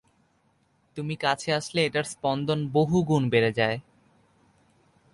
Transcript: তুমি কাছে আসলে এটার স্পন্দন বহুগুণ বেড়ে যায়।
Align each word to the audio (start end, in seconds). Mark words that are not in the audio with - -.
তুমি 0.97 1.15
কাছে 1.15 1.49
আসলে 1.53 1.79
এটার 1.83 2.05
স্পন্দন 2.05 2.59
বহুগুণ 2.73 3.23
বেড়ে 3.29 3.51
যায়। 3.51 3.77